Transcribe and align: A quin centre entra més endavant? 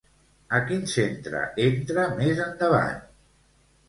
A 0.59 0.59
quin 0.69 0.79
centre 0.93 1.41
entra 1.65 2.05
més 2.21 2.41
endavant? 2.47 2.99